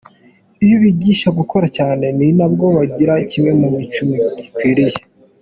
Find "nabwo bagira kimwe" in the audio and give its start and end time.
2.37-3.51